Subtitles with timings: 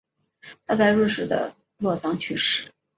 [0.65, 2.71] 他在瑞士的洛桑去世。